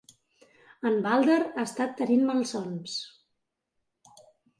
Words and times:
En 0.91 0.95
Baldr 1.07 1.35
ha 1.43 1.65
estat 1.65 1.93
tenint 1.99 2.23
malsons. 2.29 2.95